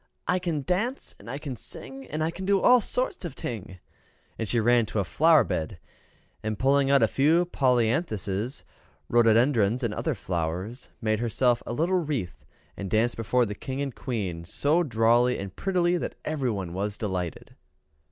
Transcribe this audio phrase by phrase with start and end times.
[0.27, 3.77] "I can dance, and I can sing, and I can do all sorts of ting."
[4.39, 5.77] And she ran to a flower bed,
[6.41, 8.63] and, pulling a few polyanthuses,
[9.09, 12.43] rhododendrons, and other flowers, made herself a little wreath,
[12.75, 17.55] and danced before the King and Queen so drolly and prettily, that everybody was delighted.